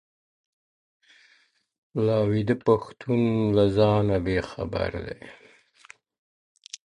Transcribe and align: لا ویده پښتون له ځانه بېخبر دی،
لا 2.05 2.17
ویده 2.29 2.55
پښتون 2.65 3.21
له 3.55 3.65
ځانه 3.77 4.17
بېخبر 4.25 4.91
دی، 5.05 5.21